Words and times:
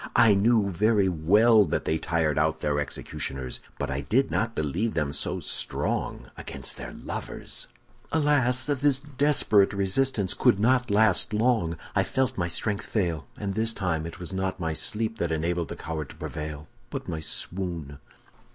I 0.15 0.33
knew 0.33 0.67
very 0.67 1.07
well 1.09 1.63
that 1.65 1.85
they 1.85 1.99
tired 1.99 2.35
out 2.39 2.61
their 2.61 2.79
executioners, 2.79 3.59
but 3.77 3.91
I 3.91 4.01
did 4.01 4.31
not 4.31 4.55
believe 4.55 4.95
them 4.95 5.13
so 5.13 5.39
strong 5.39 6.31
against 6.35 6.75
their 6.75 6.91
lovers!' 6.93 7.67
"Alas! 8.11 8.65
this 8.65 8.97
desperate 8.97 9.73
resistance 9.73 10.33
could 10.33 10.59
not 10.59 10.89
last 10.89 11.33
long. 11.33 11.77
I 11.95 12.03
felt 12.03 12.35
my 12.35 12.47
strength 12.47 12.87
fail, 12.87 13.27
and 13.37 13.53
this 13.53 13.73
time 13.75 14.07
it 14.07 14.17
was 14.19 14.33
not 14.33 14.59
my 14.59 14.73
sleep 14.73 15.19
that 15.19 15.31
enabled 15.31 15.67
the 15.67 15.75
coward 15.75 16.09
to 16.09 16.15
prevail, 16.15 16.67
but 16.89 17.07
my 17.07 17.19
swoon." 17.19 17.99